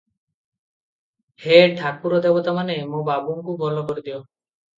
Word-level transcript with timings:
ହେ 1.43 1.59
ଠାକୁର 1.81 2.21
ଦେବତାମାନେ! 2.27 2.79
ମୋ 2.95 3.03
ବାବୁଙ୍କୁ 3.11 3.57
ଭଲ 3.61 3.87
କରିଦିଅ। 3.93 4.19